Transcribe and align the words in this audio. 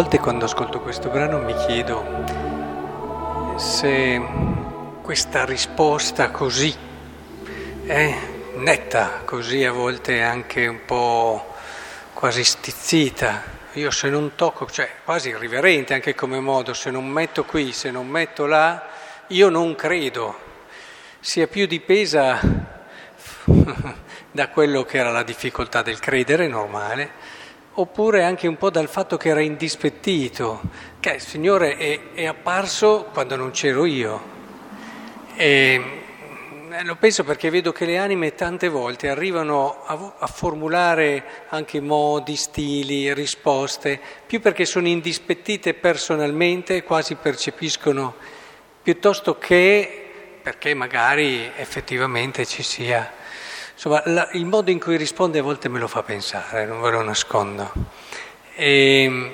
volte 0.00 0.20
quando 0.20 0.44
ascolto 0.44 0.78
questo 0.78 1.08
brano 1.08 1.40
mi 1.40 1.56
chiedo 1.66 2.04
se 3.56 4.22
questa 5.02 5.44
risposta 5.44 6.30
così 6.30 6.72
è 7.84 8.16
netta, 8.58 9.22
così 9.24 9.64
a 9.64 9.72
volte 9.72 10.22
anche 10.22 10.68
un 10.68 10.84
po' 10.84 11.52
quasi 12.14 12.44
stizzita, 12.44 13.42
io 13.72 13.90
se 13.90 14.08
non 14.08 14.36
tocco, 14.36 14.70
cioè 14.70 14.88
quasi 15.04 15.30
irriverente 15.30 15.94
anche 15.94 16.14
come 16.14 16.38
modo, 16.38 16.74
se 16.74 16.92
non 16.92 17.08
metto 17.08 17.42
qui, 17.42 17.72
se 17.72 17.90
non 17.90 18.06
metto 18.06 18.46
là, 18.46 18.86
io 19.26 19.48
non 19.48 19.74
credo, 19.74 20.38
sia 21.18 21.48
più 21.48 21.66
dipesa 21.66 22.38
da 24.30 24.48
quello 24.50 24.84
che 24.84 24.98
era 24.98 25.10
la 25.10 25.24
difficoltà 25.24 25.82
del 25.82 25.98
credere 25.98 26.46
normale, 26.46 27.37
oppure 27.80 28.24
anche 28.24 28.48
un 28.48 28.56
po' 28.56 28.70
dal 28.70 28.88
fatto 28.88 29.16
che 29.16 29.28
era 29.28 29.40
indispettito, 29.40 30.60
che 30.98 31.10
il 31.10 31.20
Signore 31.20 31.76
è, 31.76 32.00
è 32.12 32.26
apparso 32.26 33.08
quando 33.12 33.36
non 33.36 33.52
c'ero 33.52 33.84
io. 33.84 34.36
E 35.36 35.82
eh, 36.70 36.84
lo 36.84 36.96
penso 36.96 37.22
perché 37.22 37.50
vedo 37.50 37.70
che 37.70 37.86
le 37.86 37.96
anime 37.96 38.34
tante 38.34 38.68
volte 38.68 39.08
arrivano 39.08 39.84
a, 39.84 40.14
a, 40.18 40.26
formulare 40.26 41.46
anche 41.50 41.80
modi, 41.80 42.34
stili, 42.34 43.14
risposte, 43.14 44.00
più 44.26 44.40
perché 44.40 44.64
sono 44.64 44.88
indispettite 44.88 45.74
personalmente, 45.74 46.82
quasi 46.82 47.14
percepiscono, 47.14 48.16
piuttosto 48.82 49.38
che 49.38 50.04
perché 50.42 50.74
magari 50.74 51.48
effettivamente 51.56 52.44
ci 52.44 52.62
sia 52.64 53.17
Insomma, 53.78 54.02
la, 54.06 54.28
il 54.32 54.44
modo 54.44 54.72
in 54.72 54.80
cui 54.80 54.96
risponde 54.96 55.38
a 55.38 55.42
volte 55.42 55.68
me 55.68 55.78
lo 55.78 55.86
fa 55.86 56.02
pensare, 56.02 56.66
non 56.66 56.80
ve 56.80 56.90
lo 56.90 57.00
nascondo. 57.00 57.70
E, 58.56 59.04
ehm, 59.04 59.32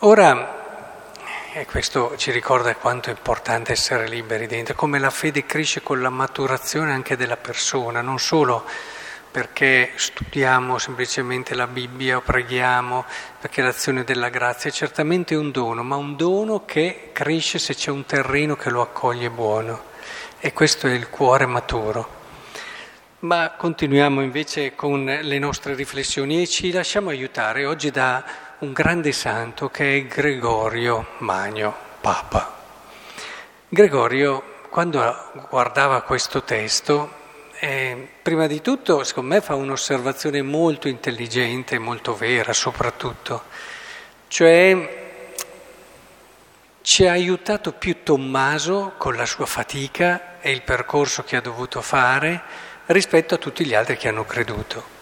ora, 0.00 1.14
e 1.54 1.64
questo 1.64 2.12
ci 2.18 2.30
ricorda 2.30 2.76
quanto 2.76 3.08
è 3.08 3.12
importante 3.12 3.72
essere 3.72 4.06
liberi 4.06 4.46
dentro, 4.46 4.74
come 4.74 4.98
la 4.98 5.08
fede 5.08 5.46
cresce 5.46 5.82
con 5.82 6.02
la 6.02 6.10
maturazione 6.10 6.92
anche 6.92 7.16
della 7.16 7.38
persona, 7.38 8.02
non 8.02 8.18
solo 8.18 8.66
perché 9.30 9.92
studiamo 9.94 10.76
semplicemente 10.76 11.54
la 11.54 11.66
Bibbia 11.66 12.18
o 12.18 12.20
preghiamo, 12.20 13.06
perché 13.40 13.62
l'azione 13.62 14.04
della 14.04 14.28
grazia 14.28 14.68
è 14.68 14.74
certamente 14.74 15.34
un 15.34 15.50
dono, 15.50 15.82
ma 15.82 15.96
un 15.96 16.16
dono 16.16 16.66
che 16.66 17.12
cresce 17.14 17.58
se 17.58 17.74
c'è 17.74 17.90
un 17.90 18.04
terreno 18.04 18.56
che 18.56 18.68
lo 18.68 18.82
accoglie 18.82 19.30
buono. 19.30 19.84
E 20.38 20.52
questo 20.52 20.86
è 20.86 20.90
il 20.90 21.08
cuore 21.08 21.46
maturo. 21.46 22.15
Ma 23.26 23.50
continuiamo 23.56 24.22
invece 24.22 24.76
con 24.76 25.04
le 25.04 25.38
nostre 25.40 25.74
riflessioni 25.74 26.42
e 26.42 26.46
ci 26.46 26.70
lasciamo 26.70 27.10
aiutare 27.10 27.66
oggi 27.66 27.90
da 27.90 28.24
un 28.58 28.72
grande 28.72 29.10
santo 29.10 29.68
che 29.68 29.96
è 29.96 30.06
Gregorio 30.06 31.06
Magno, 31.18 31.74
Papa. 32.00 32.54
Gregorio, 33.68 34.60
quando 34.70 35.02
guardava 35.50 36.02
questo 36.02 36.44
testo, 36.44 37.10
eh, 37.58 38.10
prima 38.22 38.46
di 38.46 38.60
tutto, 38.60 39.02
secondo 39.02 39.34
me, 39.34 39.40
fa 39.40 39.56
un'osservazione 39.56 40.40
molto 40.42 40.86
intelligente, 40.86 41.80
molto 41.80 42.14
vera 42.14 42.52
soprattutto, 42.52 43.42
cioè 44.28 45.04
ci 46.80 47.04
ha 47.04 47.10
aiutato 47.10 47.72
più 47.72 48.04
Tommaso 48.04 48.92
con 48.96 49.16
la 49.16 49.26
sua 49.26 49.46
fatica 49.46 50.38
e 50.38 50.52
il 50.52 50.62
percorso 50.62 51.24
che 51.24 51.34
ha 51.34 51.40
dovuto 51.40 51.82
fare 51.82 52.74
rispetto 52.86 53.34
a 53.34 53.38
tutti 53.38 53.64
gli 53.64 53.74
altri 53.74 53.96
che 53.96 54.08
hanno 54.08 54.24
creduto. 54.24 54.94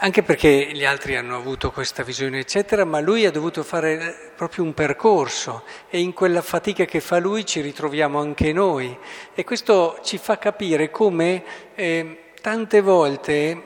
Anche 0.00 0.22
perché 0.22 0.70
gli 0.72 0.84
altri 0.84 1.16
hanno 1.16 1.36
avuto 1.36 1.72
questa 1.72 2.04
visione, 2.04 2.38
eccetera, 2.38 2.84
ma 2.84 3.00
lui 3.00 3.26
ha 3.26 3.32
dovuto 3.32 3.64
fare 3.64 4.32
proprio 4.36 4.62
un 4.62 4.72
percorso 4.72 5.64
e 5.90 5.98
in 5.98 6.12
quella 6.12 6.40
fatica 6.40 6.84
che 6.84 7.00
fa 7.00 7.18
lui 7.18 7.44
ci 7.44 7.60
ritroviamo 7.60 8.20
anche 8.20 8.52
noi. 8.52 8.96
E 9.34 9.42
questo 9.42 9.98
ci 10.04 10.18
fa 10.18 10.38
capire 10.38 10.92
come 10.92 11.42
eh, 11.74 12.18
tante 12.40 12.80
volte 12.80 13.62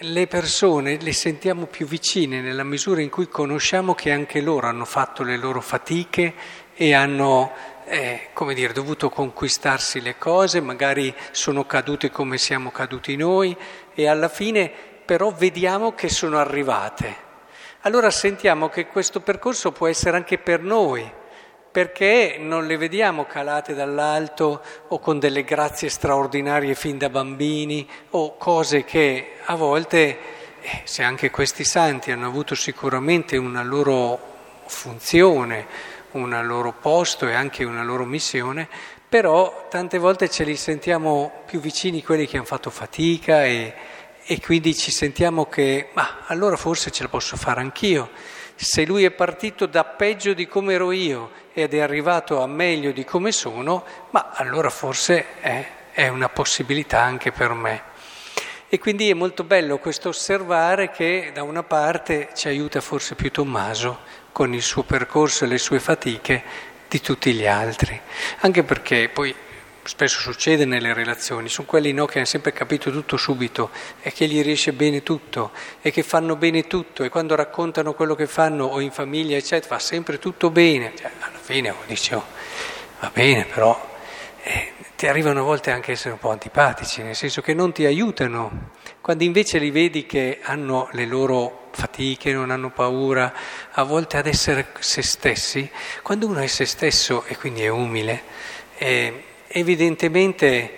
le 0.00 0.26
persone 0.26 0.98
le 1.00 1.12
sentiamo 1.12 1.66
più 1.66 1.86
vicine 1.86 2.40
nella 2.40 2.64
misura 2.64 3.00
in 3.00 3.08
cui 3.08 3.28
conosciamo 3.28 3.94
che 3.94 4.12
anche 4.12 4.40
loro 4.40 4.66
hanno 4.66 4.84
fatto 4.84 5.22
le 5.22 5.36
loro 5.36 5.60
fatiche 5.60 6.34
e 6.74 6.94
hanno 6.94 7.52
eh, 7.88 8.28
come 8.32 8.54
dire, 8.54 8.72
dovuto 8.72 9.08
conquistarsi 9.08 10.00
le 10.00 10.16
cose, 10.18 10.60
magari 10.60 11.14
sono 11.30 11.64
cadute 11.64 12.10
come 12.10 12.38
siamo 12.38 12.70
caduti 12.70 13.16
noi 13.16 13.56
e 13.94 14.06
alla 14.06 14.28
fine 14.28 14.70
però 15.04 15.30
vediamo 15.30 15.94
che 15.94 16.08
sono 16.08 16.38
arrivate. 16.38 17.26
Allora 17.82 18.10
sentiamo 18.10 18.68
che 18.68 18.88
questo 18.88 19.20
percorso 19.20 19.72
può 19.72 19.86
essere 19.86 20.16
anche 20.16 20.36
per 20.36 20.60
noi, 20.60 21.10
perché 21.70 22.36
non 22.38 22.66
le 22.66 22.76
vediamo 22.76 23.24
calate 23.24 23.72
dall'alto 23.74 24.62
o 24.88 24.98
con 24.98 25.18
delle 25.18 25.44
grazie 25.44 25.88
straordinarie 25.88 26.74
fin 26.74 26.98
da 26.98 27.08
bambini 27.08 27.88
o 28.10 28.36
cose 28.36 28.84
che 28.84 29.36
a 29.44 29.54
volte, 29.54 30.18
eh, 30.60 30.80
se 30.84 31.02
anche 31.02 31.30
questi 31.30 31.64
santi 31.64 32.10
hanno 32.10 32.26
avuto 32.26 32.54
sicuramente 32.54 33.36
una 33.36 33.62
loro 33.62 34.36
funzione, 34.66 35.66
un 36.12 36.38
loro 36.44 36.72
posto 36.72 37.28
e 37.28 37.34
anche 37.34 37.64
una 37.64 37.82
loro 37.82 38.04
missione, 38.04 38.68
però 39.08 39.66
tante 39.70 39.98
volte 39.98 40.28
ce 40.28 40.44
li 40.44 40.56
sentiamo 40.56 41.42
più 41.46 41.60
vicini 41.60 42.02
quelli 42.02 42.26
che 42.26 42.36
hanno 42.36 42.46
fatto 42.46 42.70
fatica 42.70 43.44
e, 43.44 43.74
e 44.24 44.40
quindi 44.40 44.74
ci 44.74 44.90
sentiamo 44.90 45.46
che, 45.46 45.88
ma 45.94 46.24
allora 46.26 46.56
forse 46.56 46.90
ce 46.90 47.04
la 47.04 47.08
posso 47.08 47.36
fare 47.36 47.60
anch'io. 47.60 48.10
Se 48.54 48.84
lui 48.84 49.04
è 49.04 49.10
partito 49.10 49.66
da 49.66 49.84
peggio 49.84 50.34
di 50.34 50.46
come 50.46 50.74
ero 50.74 50.92
io 50.92 51.30
ed 51.52 51.74
è 51.74 51.80
arrivato 51.80 52.42
a 52.42 52.46
meglio 52.46 52.92
di 52.92 53.04
come 53.04 53.32
sono, 53.32 53.84
ma 54.10 54.30
allora 54.34 54.68
forse 54.68 55.40
è, 55.40 55.66
è 55.92 56.08
una 56.08 56.28
possibilità 56.28 57.00
anche 57.00 57.32
per 57.32 57.52
me. 57.52 57.82
E 58.70 58.78
quindi 58.78 59.08
è 59.08 59.14
molto 59.14 59.44
bello 59.44 59.78
questo 59.78 60.10
osservare 60.10 60.90
che 60.90 61.30
da 61.32 61.42
una 61.42 61.62
parte 61.62 62.28
ci 62.34 62.48
aiuta 62.48 62.82
forse 62.82 63.14
più 63.14 63.30
Tommaso 63.30 64.00
con 64.30 64.52
il 64.52 64.60
suo 64.60 64.82
percorso 64.82 65.44
e 65.44 65.48
le 65.48 65.56
sue 65.56 65.80
fatiche 65.80 66.42
di 66.86 67.00
tutti 67.00 67.32
gli 67.32 67.46
altri. 67.46 67.98
Anche 68.40 68.64
perché 68.64 69.08
poi 69.08 69.34
spesso 69.84 70.20
succede 70.20 70.66
nelle 70.66 70.92
relazioni, 70.92 71.48
sono 71.48 71.66
quelli 71.66 71.92
no, 71.92 72.04
che 72.04 72.18
hanno 72.18 72.26
sempre 72.26 72.52
capito 72.52 72.90
tutto 72.90 73.16
subito 73.16 73.70
e 74.02 74.12
che 74.12 74.26
gli 74.26 74.42
riesce 74.42 74.74
bene 74.74 75.02
tutto 75.02 75.52
e 75.80 75.90
che 75.90 76.02
fanno 76.02 76.36
bene 76.36 76.66
tutto 76.66 77.04
e 77.04 77.08
quando 77.08 77.34
raccontano 77.34 77.94
quello 77.94 78.14
che 78.14 78.26
fanno 78.26 78.66
o 78.66 78.80
in 78.80 78.90
famiglia 78.90 79.38
eccetera 79.38 79.76
va 79.76 79.80
sempre 79.80 80.18
tutto 80.18 80.50
bene. 80.50 80.92
Cioè, 80.94 81.10
alla 81.20 81.38
fine 81.40 81.70
oh, 81.70 81.82
dice 81.86 82.16
oh, 82.16 82.24
va 83.00 83.10
bene 83.14 83.46
però 83.46 83.96
ti 84.96 85.06
arrivano 85.06 85.40
a 85.40 85.44
volte 85.44 85.70
anche 85.70 85.92
a 85.92 85.94
essere 85.94 86.14
un 86.14 86.18
po' 86.18 86.30
antipatici, 86.30 87.02
nel 87.02 87.14
senso 87.14 87.40
che 87.40 87.54
non 87.54 87.72
ti 87.72 87.84
aiutano, 87.84 88.70
quando 89.00 89.22
invece 89.22 89.58
li 89.58 89.70
vedi 89.70 90.06
che 90.06 90.40
hanno 90.42 90.88
le 90.92 91.06
loro 91.06 91.68
fatiche, 91.72 92.32
non 92.32 92.50
hanno 92.50 92.70
paura 92.70 93.32
a 93.70 93.82
volte 93.84 94.16
ad 94.16 94.26
essere 94.26 94.68
se 94.80 95.02
stessi, 95.02 95.70
quando 96.02 96.26
uno 96.26 96.40
è 96.40 96.46
se 96.46 96.64
stesso 96.64 97.24
e 97.26 97.36
quindi 97.36 97.62
è 97.62 97.68
umile, 97.68 98.22
eh, 98.76 99.24
evidentemente 99.46 100.76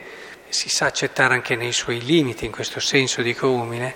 si 0.49 0.69
sa 0.69 0.87
accettare 0.87 1.33
anche 1.33 1.57
nei 1.57 1.73
suoi 1.73 2.03
limiti, 2.03 2.45
in 2.45 2.53
questo 2.53 2.81
senso 2.81 3.23
dico 3.23 3.49
umile, 3.49 3.95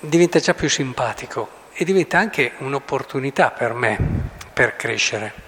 diventa 0.00 0.38
già 0.38 0.54
più 0.54 0.68
simpatico 0.68 1.62
e 1.74 1.84
diventa 1.84 2.18
anche 2.18 2.52
un'opportunità 2.58 3.50
per 3.50 3.74
me 3.74 3.98
per 4.54 4.76
crescere. 4.76 5.43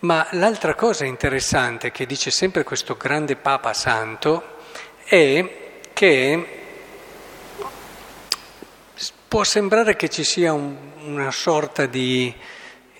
Ma 0.00 0.26
l'altra 0.32 0.74
cosa 0.74 1.04
interessante 1.04 1.90
che 1.90 2.06
dice 2.06 2.30
sempre 2.30 2.64
questo 2.64 2.96
grande 2.96 3.36
Papa 3.36 3.72
Santo 3.74 4.56
è 5.04 5.78
che 5.92 6.60
Può 9.30 9.44
sembrare 9.44 9.94
che 9.94 10.08
ci 10.08 10.24
sia 10.24 10.52
un, 10.52 10.76
una 11.04 11.30
sorta 11.30 11.86
di 11.86 12.34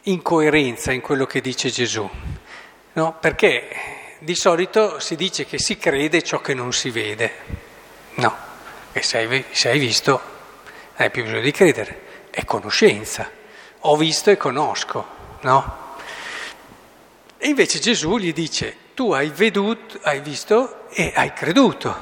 incoerenza 0.02 0.92
in 0.92 1.00
quello 1.00 1.26
che 1.26 1.40
dice 1.40 1.70
Gesù, 1.70 2.08
no? 2.92 3.16
Perché 3.18 3.68
di 4.20 4.36
solito 4.36 5.00
si 5.00 5.16
dice 5.16 5.44
che 5.44 5.58
si 5.58 5.76
crede 5.76 6.22
ciò 6.22 6.40
che 6.40 6.54
non 6.54 6.72
si 6.72 6.90
vede. 6.90 7.32
No, 8.14 8.36
e 8.92 9.02
se 9.02 9.18
hai, 9.18 9.44
se 9.50 9.70
hai 9.70 9.80
visto 9.80 10.20
hai 10.94 11.10
più 11.10 11.24
bisogno 11.24 11.40
di 11.40 11.50
credere, 11.50 12.00
è 12.30 12.44
conoscenza. 12.44 13.28
Ho 13.80 13.96
visto 13.96 14.30
e 14.30 14.36
conosco, 14.36 15.04
no? 15.40 15.89
E 17.42 17.48
invece 17.48 17.78
Gesù 17.78 18.18
gli 18.18 18.34
dice, 18.34 18.76
tu 18.92 19.12
hai 19.12 19.30
veduto, 19.30 19.98
hai 20.02 20.20
visto 20.20 20.90
e 20.90 21.10
hai 21.14 21.32
creduto. 21.32 21.98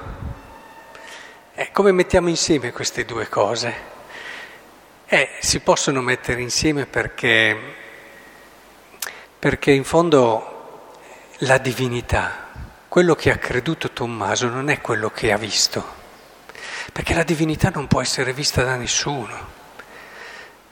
Eh, 1.55 1.71
come 1.71 1.93
mettiamo 1.93 2.29
insieme 2.29 2.73
queste 2.73 3.05
due 3.05 3.29
cose? 3.29 3.73
Eh, 5.07 5.29
si 5.39 5.61
possono 5.61 6.01
mettere 6.01 6.41
insieme 6.41 6.87
perché, 6.87 7.57
perché 9.39 9.71
in 9.71 9.85
fondo 9.85 10.97
la 11.43 11.59
divinità, 11.59 12.49
quello 12.89 13.15
che 13.15 13.31
ha 13.31 13.39
creduto 13.39 13.93
Tommaso 13.93 14.49
non 14.49 14.69
è 14.69 14.81
quello 14.81 15.09
che 15.09 15.31
ha 15.31 15.39
visto, 15.39 15.87
perché 16.93 17.15
la 17.15 17.23
divinità 17.23 17.71
non 17.71 17.87
può 17.87 18.01
essere 18.01 18.33
vista 18.33 18.65
da 18.65 18.75
nessuno. 18.75 19.58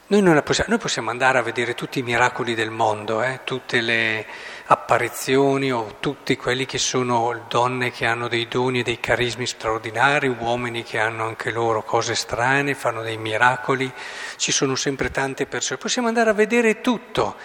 Noi, 0.09 0.41
possiamo, 0.41 0.69
noi 0.69 0.79
possiamo 0.79 1.09
andare 1.09 1.37
a 1.37 1.41
vedere 1.41 1.73
tutti 1.73 1.99
i 1.99 2.01
miracoli 2.01 2.55
del 2.55 2.69
mondo, 2.69 3.21
eh? 3.21 3.41
tutte 3.43 3.81
le 3.81 4.25
apparizioni 4.67 5.69
o 5.69 5.97
tutti 5.99 6.37
quelli 6.37 6.65
che 6.65 6.77
sono 6.77 7.43
donne 7.49 7.91
che 7.91 8.05
hanno 8.05 8.29
dei 8.29 8.47
doni 8.47 8.79
e 8.79 8.83
dei 8.83 9.01
carismi 9.01 9.45
straordinari, 9.45 10.29
uomini 10.29 10.83
che 10.83 10.97
hanno 10.97 11.25
anche 11.25 11.51
loro 11.51 11.83
cose 11.83 12.15
strane, 12.15 12.73
fanno 12.73 13.01
dei 13.01 13.17
miracoli, 13.17 13.91
ci 14.37 14.53
sono 14.53 14.75
sempre 14.75 15.11
tante 15.11 15.45
persone. 15.45 15.77
Possiamo 15.77 16.07
andare 16.07 16.29
a 16.29 16.33
vedere 16.33 16.79
tutto, 16.79 17.35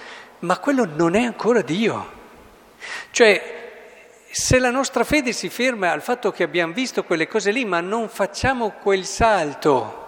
ma 0.41 0.56
quello 0.59 0.85
non 0.85 1.17
è 1.17 1.25
ancora 1.25 1.62
Dio. 1.62 2.12
Cioè, 3.11 4.26
se 4.31 4.61
la 4.61 4.70
nostra 4.70 5.03
fede 5.03 5.32
si 5.32 5.49
ferma 5.49 5.91
al 5.91 6.00
fatto 6.00 6.31
che 6.31 6.44
abbiamo 6.44 6.73
visto 6.73 7.03
quelle 7.03 7.26
cose 7.26 7.50
lì, 7.50 7.64
ma 7.64 7.81
non 7.81 8.09
facciamo 8.09 8.70
quel 8.81 9.05
salto 9.05 10.01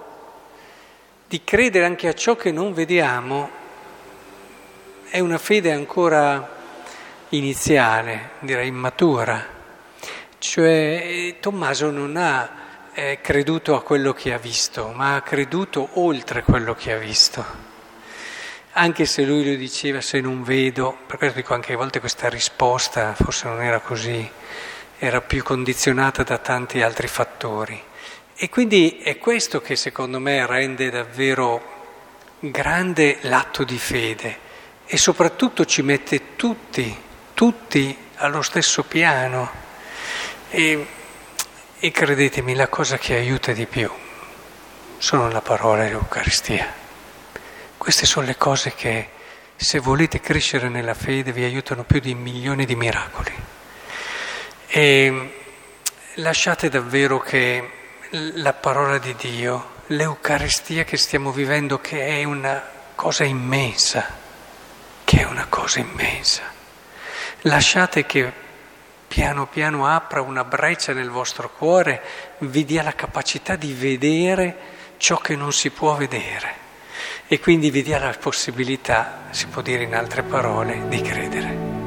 di 1.35 1.43
credere 1.43 1.85
anche 1.85 2.07
a 2.07 2.13
ciò 2.13 2.37
che 2.37 2.53
non 2.53 2.73
vediamo 2.73 3.51
è 5.11 5.19
una 5.19 5.37
fede 5.37 5.73
ancora 5.73 6.49
iniziale, 7.31 8.31
direi 8.39 8.69
immatura. 8.69 9.45
Cioè 10.39 11.35
Tommaso 11.41 11.91
non 11.91 12.17
ha 12.17 12.49
eh, 12.93 13.19
creduto 13.21 13.75
a 13.75 13.83
quello 13.83 14.13
che 14.13 14.33
ha 14.33 14.39
visto, 14.39 14.93
ma 14.95 15.17
ha 15.17 15.23
creduto 15.23 15.89
oltre 15.95 16.45
quello 16.45 16.73
che 16.77 16.93
ha 16.93 16.99
visto. 16.99 17.45
Anche 18.75 19.05
se 19.05 19.25
lui 19.25 19.45
lo 19.45 19.57
diceva 19.57 20.01
se 20.01 20.21
non 20.21 20.45
vedo, 20.45 20.97
per 21.05 21.17
questo 21.19 21.39
dico 21.39 21.53
anche 21.53 21.73
a 21.73 21.77
volte 21.77 21.99
questa 21.99 22.29
risposta 22.29 23.13
forse 23.13 23.49
non 23.49 23.61
era 23.61 23.81
così, 23.81 24.31
era 24.99 25.21
più 25.21 25.43
condizionata 25.43 26.23
da 26.23 26.39
tanti 26.39 26.81
altri 26.81 27.09
fattori. 27.09 27.83
E 28.37 28.49
quindi 28.49 28.99
è 28.99 29.17
questo 29.19 29.61
che 29.61 29.77
secondo 29.77 30.19
me 30.19 30.45
rende 30.45 30.91
davvero 30.91 31.73
grande 32.41 33.19
l'atto 33.23 33.63
di 33.63 33.79
fede 33.79 34.39
e 34.87 34.97
soprattutto 34.97 35.65
ci 35.65 35.83
mette 35.83 36.35
tutti, 36.35 36.97
tutti 37.33 37.97
allo 38.17 38.43
stesso 38.43 38.83
piano. 38.83 39.49
E, 40.51 40.87
e 41.79 41.91
credetemi, 41.93 42.57
la 42.57 42.67
cosa 42.67 42.99
che 42.99 43.15
aiuta 43.15 43.53
di 43.53 43.67
più 43.67 43.89
sono 44.99 45.31
la 45.31 45.41
parola 45.41 45.85
e 45.85 45.91
l'Eucaristia. 45.91 46.73
Queste 47.79 48.05
sono 48.05 48.27
le 48.27 48.37
cose 48.37 48.75
che, 48.75 49.11
se 49.55 49.79
volete 49.79 50.19
crescere 50.19 50.69
nella 50.69 50.95
fede, 50.95 51.31
vi 51.31 51.45
aiutano 51.45 51.85
più 51.85 52.01
di 52.01 52.15
milioni 52.15 52.65
di 52.65 52.75
miracoli. 52.75 53.33
E 54.67 55.35
lasciate 56.15 56.69
davvero 56.69 57.21
che 57.21 57.83
la 58.17 58.53
parola 58.53 58.99
di 58.99 59.15
Dio, 59.17 59.71
l'Eucaristia 59.89 60.85
che 60.85 60.97
stiamo 60.97 61.33
vivendo, 61.33 61.81
che 61.81 62.07
è 62.07 62.25
una 62.25 62.63
cosa 62.95 63.25
immensa, 63.25 64.07
che 65.03 65.21
è 65.21 65.25
una 65.25 65.47
cosa 65.49 65.81
immensa. 65.81 66.43
Lasciate 67.43 68.07
che 68.07 68.33
piano 69.09 69.47
piano 69.47 69.87
apra 69.87 70.23
una 70.23 70.45
breccia 70.45 70.93
nel 70.93 71.11
vostro 71.11 71.51
cuore, 71.51 72.03
vi 72.39 72.65
dia 72.65 72.83
la 72.83 72.95
capacità 72.95 73.57
di 73.57 73.73
vedere 73.73 74.57
ciò 74.97 75.19
che 75.19 75.35
non 75.35 75.53
si 75.53 75.71
può 75.71 75.95
vedere 75.95 76.63
e 77.27 77.41
quindi 77.41 77.71
vi 77.71 77.83
dia 77.83 77.99
la 77.99 78.17
possibilità, 78.19 79.25
si 79.31 79.47
può 79.47 79.61
dire 79.61 79.83
in 79.83 79.95
altre 79.95 80.23
parole, 80.23 80.87
di 80.89 81.01
credere. 81.01 81.84